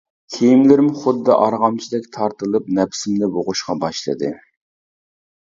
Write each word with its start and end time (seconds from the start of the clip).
كىيىملىرىم 0.35 0.87
خۇددى 1.01 1.35
ئارغامچىدەك 1.35 2.07
تارتىلىپ 2.17 2.73
نەپسىمنى 2.79 3.31
بوغۇشقا 3.37 3.77
باشلىدى. 3.87 4.35